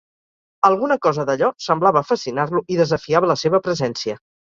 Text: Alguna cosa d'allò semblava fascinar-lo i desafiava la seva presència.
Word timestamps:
Alguna 0.69 0.95
cosa 1.05 1.25
d'allò 1.29 1.49
semblava 1.65 2.01
fascinar-lo 2.11 2.63
i 2.77 2.79
desafiava 2.79 3.31
la 3.33 3.37
seva 3.43 3.61
presència. 3.69 4.19